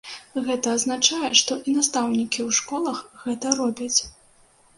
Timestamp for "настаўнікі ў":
1.75-2.59